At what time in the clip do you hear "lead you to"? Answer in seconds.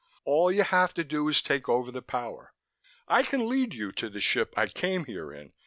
3.47-4.09